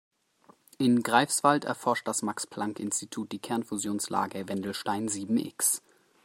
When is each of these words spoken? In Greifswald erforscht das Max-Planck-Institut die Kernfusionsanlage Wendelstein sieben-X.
In 0.79 1.03
Greifswald 1.03 1.63
erforscht 1.63 2.07
das 2.07 2.23
Max-Planck-Institut 2.23 3.31
die 3.31 3.37
Kernfusionsanlage 3.37 4.47
Wendelstein 4.49 5.07
sieben-X. 5.09 5.83